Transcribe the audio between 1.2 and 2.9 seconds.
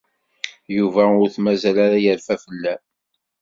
ur t-mazal ara yerfa fell-am.